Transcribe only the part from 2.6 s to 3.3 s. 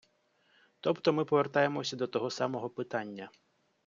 питання.